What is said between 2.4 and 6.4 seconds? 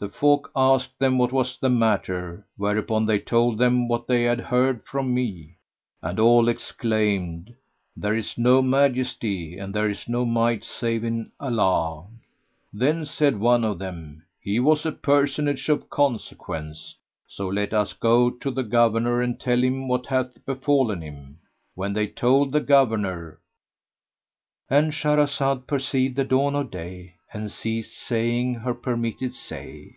whereupon they told them what they had heard from me, and